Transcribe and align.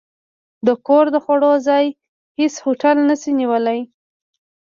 د 0.67 0.69
کور 0.87 1.05
د 1.13 1.17
خوړو، 1.23 1.51
ځای 1.67 1.85
هېڅ 2.39 2.53
هوټل 2.65 2.97
نه 3.09 3.15
شي 3.21 3.31
نیولی. 3.39 3.79